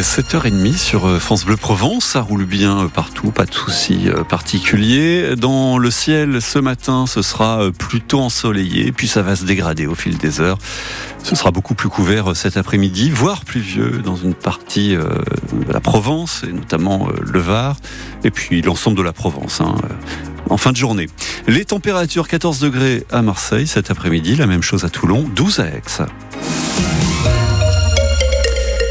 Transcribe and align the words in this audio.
7h30 0.00 0.76
sur 0.76 1.06
euh, 1.06 1.18
France 1.18 1.44
Bleu 1.44 1.56
Provence, 1.56 2.04
ça 2.04 2.20
roule 2.20 2.44
bien 2.44 2.84
euh, 2.84 2.88
partout, 2.88 3.30
pas 3.32 3.46
de 3.46 3.52
soucis 3.52 4.08
euh, 4.08 4.22
particuliers. 4.22 5.34
Dans 5.36 5.78
le 5.78 5.90
ciel 5.90 6.40
ce 6.40 6.58
matin, 6.58 7.06
ce 7.06 7.20
sera 7.22 7.70
plutôt 7.76 8.20
ensoleillé, 8.20 8.92
puis 8.92 9.08
ça 9.08 9.22
va 9.22 9.34
se 9.34 9.44
dégrader 9.44 9.86
au 9.86 9.94
fil 9.94 10.16
des 10.16 10.40
heures. 10.40 10.58
Ce 11.24 11.34
sera 11.34 11.50
beaucoup 11.50 11.74
plus 11.74 11.88
couvert 11.88 12.36
cet 12.36 12.56
après-midi, 12.56 13.10
voire 13.10 13.44
pluvieux 13.44 14.00
dans 14.04 14.16
une 14.16 14.34
partie 14.34 14.94
de 14.94 15.72
la 15.72 15.80
Provence, 15.80 16.42
et 16.48 16.52
notamment 16.52 17.08
le 17.20 17.40
Var, 17.40 17.76
et 18.24 18.30
puis 18.30 18.62
l'ensemble 18.62 18.96
de 18.96 19.02
la 19.02 19.12
Provence. 19.12 19.60
Hein, 19.60 19.74
en 20.48 20.56
fin 20.56 20.72
de 20.72 20.76
journée. 20.76 21.08
Les 21.46 21.64
températures 21.64 22.28
14 22.28 22.60
degrés 22.60 23.04
à 23.10 23.22
Marseille 23.22 23.66
cet 23.66 23.90
après-midi, 23.90 24.36
la 24.36 24.46
même 24.46 24.62
chose 24.62 24.84
à 24.84 24.88
Toulon, 24.90 25.28
12 25.34 25.60
à 25.60 25.66
Aix. 25.66 25.82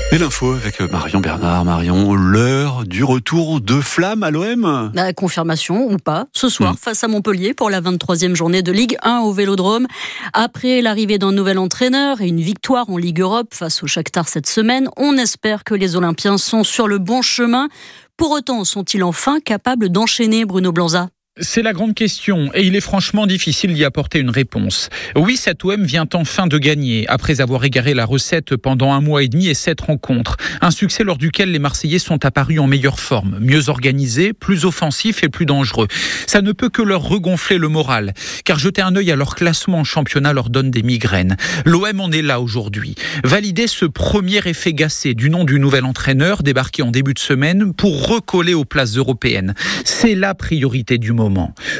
Et 0.09 0.17
l'info 0.17 0.53
avec 0.53 0.79
Marion 0.79 1.19
Bernard. 1.19 1.65
Marion, 1.65 2.15
l'heure 2.15 2.85
du 2.85 3.03
retour 3.03 3.59
de 3.59 3.81
Flamme 3.81 4.23
à 4.23 4.31
l'OM 4.31 4.89
La 4.93 5.11
confirmation 5.11 5.91
ou 5.91 5.97
pas, 5.97 6.27
ce 6.31 6.47
soir 6.47 6.73
hmm. 6.73 6.77
face 6.77 7.03
à 7.03 7.09
Montpellier 7.09 7.53
pour 7.53 7.69
la 7.69 7.81
23e 7.81 8.33
journée 8.33 8.61
de 8.61 8.71
Ligue 8.71 8.97
1 9.03 9.19
au 9.19 9.33
Vélodrome. 9.33 9.85
Après 10.31 10.81
l'arrivée 10.81 11.17
d'un 11.17 11.33
nouvel 11.33 11.57
entraîneur 11.57 12.21
et 12.21 12.27
une 12.27 12.39
victoire 12.39 12.89
en 12.89 12.95
Ligue 12.95 13.19
Europe 13.19 13.53
face 13.53 13.83
au 13.83 13.87
Shakhtar 13.87 14.29
cette 14.29 14.47
semaine, 14.47 14.87
on 14.95 15.17
espère 15.17 15.65
que 15.65 15.73
les 15.73 15.97
Olympiens 15.97 16.37
sont 16.37 16.63
sur 16.63 16.87
le 16.87 16.99
bon 16.99 17.21
chemin. 17.21 17.67
Pour 18.15 18.31
autant, 18.31 18.63
sont-ils 18.63 19.03
enfin 19.03 19.41
capables 19.41 19.89
d'enchaîner 19.89 20.45
Bruno 20.45 20.71
Blanza? 20.71 21.09
C'est 21.39 21.61
la 21.61 21.73
grande 21.73 21.93
question 21.93 22.49
et 22.53 22.65
il 22.65 22.75
est 22.75 22.81
franchement 22.81 23.27
difficile 23.27 23.73
d'y 23.73 23.85
apporter 23.85 24.19
une 24.19 24.29
réponse. 24.29 24.89
Oui, 25.15 25.37
cet 25.37 25.63
OM 25.63 25.83
vient 25.83 26.07
enfin 26.13 26.47
de 26.47 26.57
gagner 26.57 27.07
après 27.07 27.41
avoir 27.41 27.63
égaré 27.63 27.93
la 27.93 28.05
recette 28.05 28.55
pendant 28.55 28.91
un 28.91 29.01
mois 29.01 29.23
et 29.23 29.27
demi 29.27 29.47
et 29.47 29.53
sept 29.53 29.81
rencontres. 29.81 30.37
Un 30.61 30.71
succès 30.71 31.03
lors 31.03 31.17
duquel 31.17 31.51
les 31.51 31.59
Marseillais 31.59 31.99
sont 31.99 32.25
apparus 32.25 32.59
en 32.59 32.67
meilleure 32.67 32.99
forme, 32.99 33.37
mieux 33.39 33.69
organisés, 33.69 34.33
plus 34.33 34.65
offensifs 34.65 35.23
et 35.23 35.29
plus 35.29 35.45
dangereux. 35.45 35.87
Ça 36.25 36.41
ne 36.41 36.51
peut 36.51 36.69
que 36.69 36.81
leur 36.81 37.03
regonfler 37.03 37.57
le 37.57 37.67
moral, 37.67 38.13
car 38.43 38.57
jeter 38.57 38.81
un 38.81 38.95
œil 38.95 39.11
à 39.11 39.15
leur 39.15 39.35
classement 39.35 39.79
en 39.79 39.83
championnat 39.83 40.33
leur 40.33 40.49
donne 40.49 40.71
des 40.71 40.83
migraines. 40.83 41.37
L'OM 41.65 41.99
en 41.99 42.11
est 42.11 42.21
là 42.21 42.41
aujourd'hui. 42.41 42.95
Valider 43.23 43.67
ce 43.67 43.85
premier 43.85 44.39
effet 44.45 44.73
gacé 44.73 45.13
du 45.13 45.29
nom 45.29 45.43
du 45.43 45.59
nouvel 45.59 45.85
entraîneur 45.85 46.41
débarqué 46.41 46.81
en 46.81 46.91
début 46.91 47.13
de 47.13 47.19
semaine 47.19 47.73
pour 47.73 48.07
recoller 48.07 48.53
aux 48.53 48.65
places 48.65 48.95
européennes. 48.95 49.53
C'est 49.85 50.15
la 50.15 50.33
priorité 50.33 50.97
du 50.97 51.13
moment. 51.13 51.26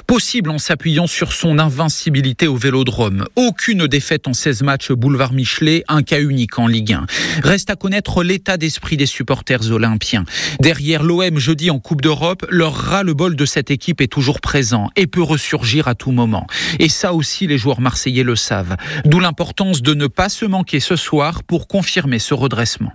Possible 0.05 0.49
en 0.49 0.57
s'appuyant 0.57 1.07
sur 1.07 1.31
son 1.31 1.59
invincibilité 1.59 2.47
au 2.47 2.55
vélodrome. 2.55 3.25
Aucune 3.35 3.87
défaite 3.87 4.27
en 4.27 4.33
16 4.33 4.63
matchs 4.63 4.91
boulevard 4.91 5.33
Michelet, 5.33 5.83
un 5.87 6.03
cas 6.03 6.19
unique 6.19 6.59
en 6.59 6.67
Ligue 6.67 6.93
1. 6.93 7.05
Reste 7.43 7.69
à 7.69 7.75
connaître 7.75 8.23
l'état 8.23 8.57
d'esprit 8.57 8.97
des 8.97 9.05
supporters 9.05 9.71
olympiens. 9.71 10.25
Derrière 10.59 11.03
l'OM 11.03 11.37
jeudi 11.39 11.69
en 11.69 11.79
Coupe 11.79 12.01
d'Europe, 12.01 12.45
leur 12.49 12.73
ras-le-bol 12.73 13.35
de 13.35 13.45
cette 13.45 13.71
équipe 13.71 14.01
est 14.01 14.07
toujours 14.07 14.41
présent 14.41 14.89
et 14.95 15.07
peut 15.07 15.21
ressurgir 15.21 15.87
à 15.87 15.95
tout 15.95 16.11
moment. 16.11 16.47
Et 16.79 16.89
ça 16.89 17.13
aussi, 17.13 17.47
les 17.47 17.57
joueurs 17.57 17.81
marseillais 17.81 18.23
le 18.23 18.35
savent. 18.35 18.75
D'où 19.05 19.19
l'importance 19.19 19.81
de 19.81 19.93
ne 19.93 20.07
pas 20.07 20.29
se 20.29 20.45
manquer 20.45 20.79
ce 20.79 20.95
soir 20.95 21.43
pour 21.43 21.67
confirmer 21.67 22.19
ce 22.19 22.33
redressement. 22.33 22.91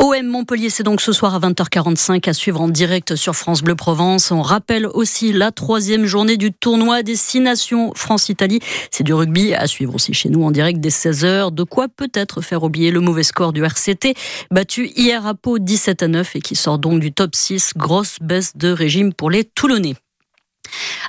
OM 0.00 0.26
Montpellier, 0.26 0.70
c'est 0.70 0.82
donc 0.82 1.00
ce 1.00 1.12
soir 1.12 1.34
à 1.34 1.40
20h45 1.40 2.28
à 2.28 2.32
suivre 2.34 2.60
en 2.60 2.68
direct 2.68 3.16
sur 3.16 3.34
France 3.34 3.62
Bleu 3.62 3.74
Provence. 3.74 4.30
On 4.30 4.42
rappelle 4.42 4.86
aussi 4.86 5.32
la 5.32 5.50
troisième 5.52 5.93
journée 6.02 6.36
du 6.36 6.52
tournoi 6.52 7.02
Destination 7.04 7.92
France-Italie. 7.94 8.58
C'est 8.90 9.04
du 9.04 9.14
rugby 9.14 9.54
à 9.54 9.68
suivre 9.68 9.94
aussi 9.94 10.12
chez 10.12 10.28
nous 10.28 10.42
en 10.42 10.50
direct 10.50 10.80
dès 10.80 10.88
16h. 10.88 11.54
De 11.54 11.62
quoi 11.62 11.86
peut-être 11.88 12.40
faire 12.40 12.64
oublier 12.64 12.90
le 12.90 13.00
mauvais 13.00 13.22
score 13.22 13.52
du 13.52 13.62
RCT, 13.62 14.14
battu 14.50 14.90
hier 14.96 15.26
à 15.26 15.34
Pau 15.34 15.58
17 15.58 16.02
à 16.02 16.08
9 16.08 16.36
et 16.36 16.40
qui 16.40 16.56
sort 16.56 16.78
donc 16.78 17.00
du 17.00 17.12
top 17.12 17.34
6. 17.34 17.74
Grosse 17.76 18.16
baisse 18.20 18.56
de 18.56 18.70
régime 18.70 19.14
pour 19.14 19.30
les 19.30 19.44
Toulonnais. 19.44 19.94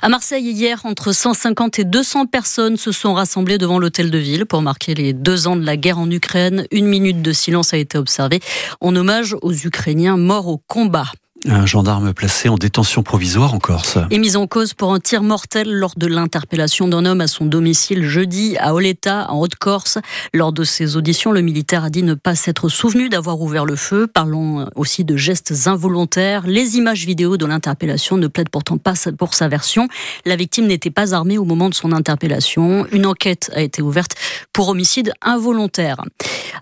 À 0.02 0.08
Marseille, 0.08 0.50
hier, 0.50 0.80
entre 0.84 1.12
150 1.12 1.78
et 1.78 1.84
200 1.84 2.26
personnes 2.26 2.76
se 2.76 2.92
sont 2.92 3.14
rassemblées 3.14 3.58
devant 3.58 3.78
l'hôtel 3.78 4.10
de 4.10 4.18
ville 4.18 4.46
pour 4.46 4.62
marquer 4.62 4.94
les 4.94 5.12
deux 5.12 5.46
ans 5.46 5.56
de 5.56 5.64
la 5.64 5.76
guerre 5.76 5.98
en 5.98 6.10
Ukraine. 6.10 6.66
Une 6.70 6.86
minute 6.86 7.22
de 7.22 7.32
silence 7.32 7.72
a 7.74 7.78
été 7.78 7.98
observée 7.98 8.40
en 8.80 8.94
hommage 8.94 9.34
aux 9.42 9.54
Ukrainiens 9.54 10.16
morts 10.16 10.48
au 10.48 10.58
combat. 10.58 11.06
Un 11.48 11.64
gendarme 11.64 12.12
placé 12.12 12.48
en 12.48 12.56
détention 12.56 13.04
provisoire 13.04 13.54
en 13.54 13.60
Corse. 13.60 13.98
Et 14.10 14.18
mis 14.18 14.34
en 14.36 14.48
cause 14.48 14.74
pour 14.74 14.92
un 14.92 14.98
tir 14.98 15.22
mortel 15.22 15.72
lors 15.72 15.94
de 15.96 16.08
l'interpellation 16.08 16.88
d'un 16.88 17.04
homme 17.04 17.20
à 17.20 17.28
son 17.28 17.46
domicile 17.46 18.02
jeudi 18.02 18.56
à 18.58 18.74
Oleta, 18.74 19.30
en 19.30 19.38
Haute-Corse. 19.38 19.98
Lors 20.34 20.52
de 20.52 20.64
ses 20.64 20.96
auditions, 20.96 21.30
le 21.30 21.42
militaire 21.42 21.84
a 21.84 21.90
dit 21.90 22.02
ne 22.02 22.14
pas 22.14 22.34
s'être 22.34 22.68
souvenu 22.68 23.08
d'avoir 23.08 23.40
ouvert 23.40 23.64
le 23.64 23.76
feu, 23.76 24.08
parlant 24.08 24.68
aussi 24.74 25.04
de 25.04 25.16
gestes 25.16 25.54
involontaires. 25.66 26.46
Les 26.46 26.76
images 26.78 27.06
vidéo 27.06 27.36
de 27.36 27.46
l'interpellation 27.46 28.16
ne 28.16 28.26
plaident 28.26 28.50
pourtant 28.50 28.78
pas 28.78 28.94
pour 29.16 29.34
sa 29.34 29.46
version. 29.46 29.88
La 30.24 30.34
victime 30.34 30.66
n'était 30.66 30.90
pas 30.90 31.14
armée 31.14 31.38
au 31.38 31.44
moment 31.44 31.68
de 31.68 31.74
son 31.74 31.92
interpellation. 31.92 32.86
Une 32.90 33.06
enquête 33.06 33.52
a 33.54 33.62
été 33.62 33.82
ouverte 33.82 34.16
pour 34.52 34.68
homicide 34.68 35.12
involontaire. 35.22 36.00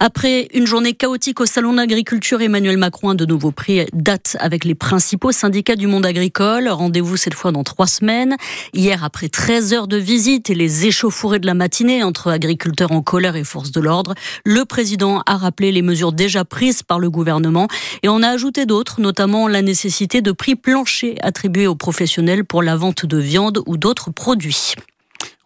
Après 0.00 0.48
une 0.54 0.66
journée 0.66 0.94
chaotique 0.94 1.40
au 1.40 1.46
Salon 1.46 1.74
d'agriculture, 1.74 2.42
Emmanuel 2.42 2.76
Macron 2.76 3.10
a 3.10 3.14
de 3.14 3.24
nouveau 3.24 3.52
pris 3.52 3.86
date 3.92 4.36
avec 4.40 4.64
les 4.64 4.74
principaux 4.74 5.32
syndicats 5.32 5.76
du 5.76 5.86
monde 5.86 6.04
agricole. 6.04 6.68
Rendez-vous 6.68 7.16
cette 7.16 7.34
fois 7.34 7.52
dans 7.52 7.64
trois 7.64 7.86
semaines. 7.86 8.36
Hier, 8.72 9.04
après 9.04 9.28
13 9.28 9.72
heures 9.72 9.88
de 9.88 9.96
visite 9.96 10.50
et 10.50 10.54
les 10.54 10.86
échauffourées 10.86 11.38
de 11.38 11.46
la 11.46 11.54
matinée 11.54 12.02
entre 12.02 12.30
agriculteurs 12.30 12.92
en 12.92 13.02
colère 13.02 13.36
et 13.36 13.44
forces 13.44 13.70
de 13.70 13.80
l'ordre, 13.80 14.14
le 14.44 14.64
président 14.64 15.22
a 15.26 15.36
rappelé 15.36 15.72
les 15.72 15.82
mesures 15.82 16.12
déjà 16.12 16.44
prises 16.44 16.82
par 16.82 16.98
le 16.98 17.10
gouvernement 17.10 17.68
et 18.02 18.08
en 18.08 18.22
a 18.22 18.28
ajouté 18.28 18.66
d'autres, 18.66 19.00
notamment 19.00 19.48
la 19.48 19.62
nécessité 19.62 20.22
de 20.22 20.32
prix 20.32 20.56
planchers 20.56 21.16
attribués 21.20 21.66
aux 21.66 21.76
professionnels 21.76 22.44
pour 22.44 22.62
la 22.62 22.76
vente 22.76 23.06
de 23.06 23.18
viande 23.18 23.60
ou 23.66 23.76
d'autres 23.76 24.10
produits. 24.10 24.74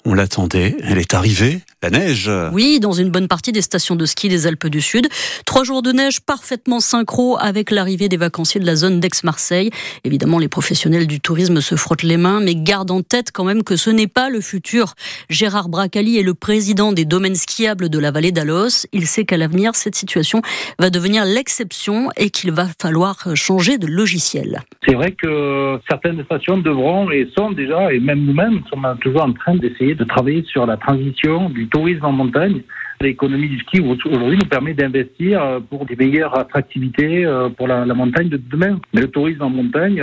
On 0.04 0.14
l'attendait, 0.14 0.76
elle 0.82 0.98
est 0.98 1.12
arrivée, 1.12 1.60
la 1.82 1.90
neige. 1.90 2.30
Oui, 2.52 2.80
dans 2.80 2.92
une 2.92 3.10
bonne 3.10 3.28
partie 3.28 3.52
des 3.52 3.62
stations 3.62 3.94
de 3.94 4.04
ski 4.04 4.28
des 4.28 4.48
Alpes 4.48 4.66
du 4.66 4.80
Sud. 4.80 5.06
Trois 5.46 5.62
jours 5.62 5.80
de 5.80 5.92
neige 5.92 6.20
parfaitement 6.20 6.80
synchro 6.80 7.38
avec 7.38 7.70
l'arrivée 7.70 8.08
des 8.08 8.16
vacanciers 8.16 8.60
de 8.60 8.66
la 8.66 8.74
zone 8.74 8.98
d'Aix-Marseille. 8.98 9.70
Évidemment, 10.02 10.40
les 10.40 10.48
professionnels 10.48 11.06
du 11.06 11.20
tourisme 11.20 11.60
se 11.60 11.76
frottent 11.76 12.02
les 12.02 12.16
mains, 12.16 12.40
mais 12.40 12.56
gardent 12.56 12.90
en 12.90 13.02
tête 13.02 13.30
quand 13.32 13.44
même 13.44 13.62
que 13.62 13.76
ce 13.76 13.90
n'est 13.90 14.08
pas 14.08 14.28
le 14.28 14.40
futur. 14.40 14.94
Gérard 15.30 15.68
Bracali 15.68 16.18
est 16.18 16.24
le 16.24 16.34
président 16.34 16.92
des 16.92 17.04
domaines 17.04 17.36
skiables 17.36 17.88
de 17.88 17.98
la 18.00 18.10
vallée 18.10 18.32
d'Alos. 18.32 18.86
Il 18.92 19.06
sait 19.06 19.24
qu'à 19.24 19.36
l'avenir, 19.36 19.76
cette 19.76 19.94
situation 19.94 20.42
va 20.80 20.90
devenir 20.90 21.24
l'exception 21.24 22.08
et 22.16 22.30
qu'il 22.30 22.50
va 22.50 22.66
falloir 22.82 23.36
changer 23.36 23.78
de 23.78 23.86
logiciel. 23.86 24.62
C'est 24.84 24.94
vrai 24.94 25.12
que 25.12 25.78
certaines 25.88 26.24
stations 26.24 26.58
devront 26.58 27.10
et 27.12 27.28
sont 27.36 27.52
déjà, 27.52 27.92
et 27.92 28.00
même 28.00 28.24
nous-mêmes, 28.24 28.62
sommes 28.68 28.84
toujours 29.00 29.22
en 29.22 29.32
train 29.32 29.54
d'essayer 29.54 29.94
de 29.94 30.04
travailler 30.04 30.44
sur 30.50 30.66
la 30.66 30.76
transition 30.76 31.50
du 31.50 31.67
tourisme 31.68 32.04
en 32.04 32.12
montagne. 32.12 32.62
L'économie 33.00 33.48
du 33.48 33.58
ski 33.60 33.80
aujourd'hui 33.80 34.38
nous 34.38 34.48
permet 34.48 34.74
d'investir 34.74 35.42
euh, 35.42 35.60
pour 35.60 35.86
des 35.86 35.96
meilleures 35.96 36.36
attractivités 36.38 37.24
euh, 37.24 37.48
pour 37.48 37.68
la, 37.68 37.84
montagne 37.86 38.28
de 38.28 38.36
demain. 38.36 38.80
Mais 38.92 39.02
le 39.02 39.08
tourisme 39.08 39.42
en 39.42 39.50
montagne, 39.50 40.02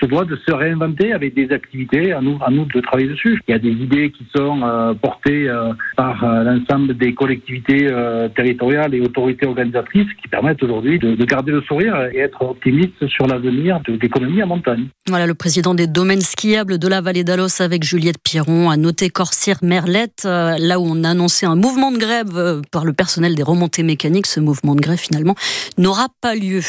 se 0.00 0.06
doit 0.06 0.24
de 0.24 0.36
se 0.46 0.52
réinventer 0.52 1.12
avec 1.12 1.34
des 1.34 1.50
activités, 1.52 2.12
à 2.12 2.20
nous, 2.20 2.38
de 2.38 2.80
travailler 2.80 3.08
dessus. 3.08 3.40
Il 3.48 3.52
y 3.52 3.54
a 3.54 3.58
des 3.58 3.70
idées 3.70 4.10
qui 4.10 4.26
sont 4.34 4.60
euh, 4.62 4.94
portées 4.94 5.48
euh, 5.48 5.72
par 5.96 6.22
euh, 6.22 6.42
l'ensemble 6.44 6.96
des 6.96 7.14
collectivités 7.14 7.88
territoriales 8.34 8.94
et 8.94 9.00
autorités 9.00 9.46
organisatrices 9.46 10.08
qui 10.20 10.28
permettent 10.28 10.62
aujourd'hui 10.62 10.98
de, 10.98 11.14
de, 11.14 11.24
garder 11.24 11.52
le 11.52 11.62
sourire 11.62 12.08
et 12.12 12.18
être 12.18 12.42
optimiste 12.42 13.06
sur 13.08 13.26
l'avenir 13.26 13.80
de 13.86 13.98
l'économie 14.00 14.42
en 14.42 14.46
montagne. 14.46 14.86
Voilà 15.08 15.26
le 15.26 15.34
président 15.34 15.74
des 15.74 15.86
domaines 15.86 16.20
skiables 16.20 16.78
de 16.78 16.88
la 16.88 17.00
vallée 17.00 17.24
d'Alos 17.24 17.60
avec 17.60 17.84
Juliette 17.84 18.18
Piron 18.22 18.70
a 18.70 18.76
noté 18.76 19.08
Corsair 19.10 19.58
Merlette, 19.62 20.24
là 20.24 20.78
où 20.80 20.84
on 20.86 21.04
a 21.04 21.10
annoncé 21.10 21.46
un 21.46 21.56
mouvement 21.56 21.90
de 21.92 21.98
grève 21.98 22.35
par 22.70 22.84
le 22.84 22.92
personnel 22.92 23.34
des 23.34 23.42
remontées 23.42 23.82
mécaniques. 23.82 24.26
Ce 24.26 24.40
mouvement 24.40 24.74
de 24.74 24.80
grève 24.80 24.98
finalement 24.98 25.34
n'aura 25.78 26.08
pas 26.20 26.34
lieu. 26.34 26.62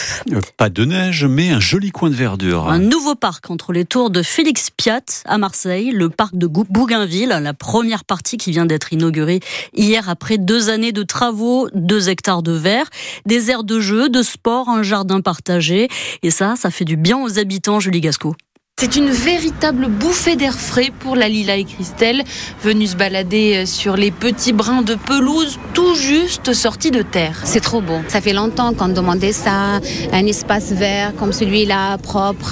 Pas 0.58 0.70
de 0.70 0.86
neige, 0.86 1.26
mais 1.26 1.50
un 1.50 1.60
joli 1.60 1.92
coin 1.92 2.10
de 2.10 2.16
verdure. 2.16 2.70
Un 2.70 2.80
nouveau 2.80 3.16
parc 3.16 3.50
entre 3.50 3.74
les 3.74 3.86
tours 3.86 4.10
de 4.10 4.22
Félix 4.22 4.70
Piat 4.70 5.02
à 5.26 5.38
Marseille, 5.38 5.92
le 5.92 6.10
parc 6.10 6.36
de 6.36 6.48
Bougainville, 6.48 7.38
la 7.42 7.54
première 7.54 8.04
partie 8.04 8.38
qui 8.38 8.52
vient 8.52 8.66
d'être 8.66 8.94
inaugurée 8.94 9.40
hier 9.76 10.10
après 10.10 10.38
deux 10.38 10.70
années 10.70 10.92
de 10.92 11.04
travaux, 11.04 11.70
deux 11.74 12.10
hectares 12.10 12.44
de 12.44 12.52
verre, 12.52 12.90
des 13.26 13.52
aires 13.52 13.64
de 13.64 13.80
jeu, 13.80 14.10
de 14.10 14.22
sport, 14.22 14.70
un 14.70 14.84
jardin 14.84 15.22
partagé. 15.22 15.88
Et 16.24 16.32
ça, 16.32 16.56
ça 16.56 16.72
fait 16.72 16.86
du 16.86 16.98
bien 16.98 17.18
aux 17.22 17.40
habitants, 17.40 17.80
Julie 17.80 18.02
Gasco. 18.02 18.36
C'est 18.80 18.96
une 18.96 19.10
véritable 19.10 19.88
bouffée 19.88 20.36
d'air 20.36 20.54
frais 20.54 20.92
pour 21.00 21.16
la 21.16 21.28
Lila 21.28 21.56
et 21.56 21.64
Christelle, 21.64 22.24
venues 22.64 22.86
se 22.86 22.96
balader 22.96 23.66
sur 23.66 23.98
les 23.98 24.12
petits 24.12 24.54
brins 24.54 24.84
de 24.84 24.94
pelouse 24.94 25.58
tout 25.74 25.96
juste 25.96 26.54
sortis 26.54 26.92
de 26.92 27.02
terre. 27.02 27.42
C'est 27.44 27.60
trop 27.60 27.82
beau. 27.82 27.98
Ça 28.08 28.22
fait 28.22 28.34
longtemps 28.34 28.76
qu'on 28.76 28.90
demandait 28.90 29.32
ça, 29.32 29.80
un 30.14 30.26
espace 30.28 30.74
vert 30.74 31.14
comme 31.18 31.34
celui-là, 31.34 31.98
propre. 31.98 32.52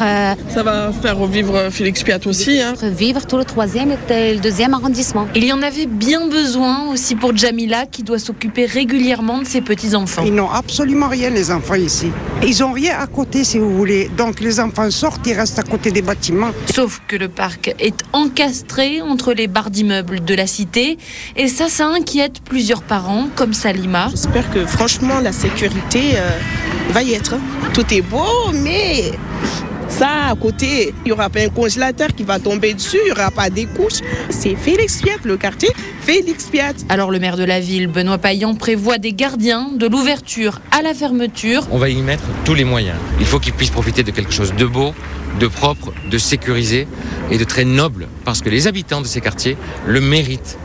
Ça 0.49 0.63
va 0.63 0.91
faire 0.99 1.15
revivre 1.15 1.69
Félix 1.69 2.01
Piat 2.01 2.17
aussi. 2.25 2.59
Hein. 2.59 2.73
Revivre 2.81 3.27
tout 3.27 3.37
le 3.37 3.45
troisième 3.45 3.91
et 3.91 4.33
le 4.33 4.39
deuxième 4.39 4.73
arrondissement. 4.73 5.27
Il 5.35 5.45
y 5.45 5.53
en 5.53 5.61
avait 5.61 5.85
bien 5.85 6.27
besoin 6.27 6.89
aussi 6.91 7.13
pour 7.13 7.37
Jamila 7.37 7.85
qui 7.85 8.01
doit 8.01 8.17
s'occuper 8.17 8.65
régulièrement 8.65 9.37
de 9.37 9.45
ses 9.45 9.61
petits-enfants. 9.61 10.23
Ils 10.25 10.33
n'ont 10.33 10.49
absolument 10.49 11.07
rien 11.07 11.29
les 11.29 11.51
enfants 11.51 11.75
ici. 11.75 12.07
Ils 12.43 12.59
n'ont 12.59 12.73
rien 12.73 12.99
à 12.99 13.07
côté 13.07 13.43
si 13.43 13.57
vous 13.57 13.75
voulez. 13.75 14.09
Donc 14.17 14.39
les 14.39 14.59
enfants 14.59 14.89
sortent, 14.91 15.25
ils 15.25 15.33
restent 15.33 15.59
à 15.59 15.63
côté 15.63 15.91
des 15.91 16.01
bâtiments 16.01 16.51
Sauf 16.73 17.01
que 17.07 17.15
le 17.15 17.29
parc 17.29 17.73
est 17.79 18.03
encastré 18.13 19.01
entre 19.01 19.33
les 19.33 19.47
barres 19.47 19.71
d'immeubles 19.71 20.23
de 20.23 20.35
la 20.35 20.47
cité 20.47 20.97
et 21.35 21.47
ça, 21.47 21.69
ça 21.69 21.87
inquiète 21.87 22.41
plusieurs 22.43 22.83
parents 22.83 23.27
comme 23.35 23.53
Salima. 23.53 24.09
J'espère 24.11 24.51
que 24.51 24.65
franchement 24.65 25.19
la 25.19 25.31
sécurité 25.31 26.01
euh, 26.15 26.29
va 26.91 27.03
y 27.03 27.13
être. 27.13 27.35
Tout 27.73 27.93
est 27.93 28.01
beau, 28.01 28.51
mais 28.53 29.11
ça, 29.97 30.27
à 30.29 30.35
côté, 30.35 30.93
il 31.03 31.05
n'y 31.05 31.11
aura 31.13 31.29
pas 31.29 31.39
un 31.39 31.49
congélateur 31.49 32.09
qui 32.09 32.23
va 32.23 32.37
tomber 32.37 32.73
dessus, 32.73 32.97
il 33.01 33.05
n'y 33.05 33.11
aura 33.11 33.31
pas 33.31 33.49
des 33.49 33.65
couches. 33.65 34.01
C'est 34.29 34.55
Félix 34.55 35.01
Piat, 35.01 35.15
le 35.23 35.37
quartier 35.37 35.69
Félix 36.01 36.45
Piat. 36.45 36.73
Alors 36.89 37.11
le 37.11 37.19
maire 37.19 37.37
de 37.37 37.45
la 37.45 37.61
ville, 37.61 37.87
Benoît 37.87 38.17
Payan, 38.17 38.55
prévoit 38.55 38.97
des 38.97 39.13
gardiens 39.13 39.69
de 39.73 39.87
l'ouverture 39.87 40.59
à 40.71 40.81
la 40.81 40.93
fermeture. 40.93 41.65
On 41.71 41.77
va 41.77 41.87
y 41.87 42.01
mettre 42.01 42.25
tous 42.43 42.53
les 42.53 42.65
moyens. 42.65 42.97
Il 43.21 43.25
faut 43.25 43.39
qu'ils 43.39 43.53
puissent 43.53 43.69
profiter 43.69 44.03
de 44.03 44.11
quelque 44.11 44.33
chose 44.33 44.53
de 44.53 44.65
beau, 44.65 44.93
de 45.39 45.47
propre, 45.47 45.93
de 46.11 46.17
sécurisé 46.17 46.87
et 47.31 47.37
de 47.37 47.43
très 47.45 47.63
noble, 47.63 48.07
parce 48.25 48.41
que 48.41 48.49
les 48.49 48.67
habitants 48.67 49.01
de 49.01 49.07
ces 49.07 49.21
quartiers 49.21 49.55
le 49.87 50.01
méritent. 50.01 50.57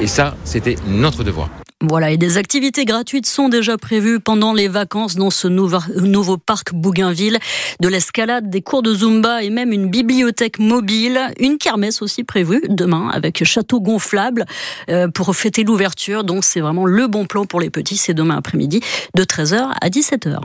Et 0.00 0.06
ça, 0.06 0.34
c'était 0.44 0.76
notre 0.86 1.24
devoir. 1.24 1.50
Voilà, 1.80 2.10
et 2.10 2.16
des 2.16 2.38
activités 2.38 2.84
gratuites 2.84 3.26
sont 3.26 3.48
déjà 3.48 3.76
prévues 3.76 4.18
pendant 4.18 4.52
les 4.52 4.66
vacances 4.66 5.14
dans 5.14 5.30
ce 5.30 5.46
nouveau, 5.46 6.36
parc 6.36 6.74
Bougainville. 6.74 7.38
De 7.78 7.86
l'escalade, 7.86 8.50
des 8.50 8.62
cours 8.62 8.82
de 8.82 8.92
Zumba 8.92 9.44
et 9.44 9.50
même 9.50 9.72
une 9.72 9.88
bibliothèque 9.88 10.58
mobile. 10.58 11.20
Une 11.38 11.56
kermesse 11.56 12.02
aussi 12.02 12.24
prévue 12.24 12.62
demain 12.68 13.08
avec 13.12 13.44
château 13.44 13.80
gonflable 13.80 14.44
euh, 14.90 15.06
pour 15.06 15.36
fêter 15.36 15.62
l'ouverture. 15.62 16.24
Donc 16.24 16.42
c'est 16.42 16.58
vraiment 16.58 16.84
le 16.84 17.06
bon 17.06 17.26
plan 17.26 17.44
pour 17.44 17.60
les 17.60 17.70
petits. 17.70 17.96
C'est 17.96 18.14
demain 18.14 18.38
après-midi 18.38 18.80
de 19.14 19.22
13h 19.22 19.70
à 19.80 19.88
17h. 19.88 20.40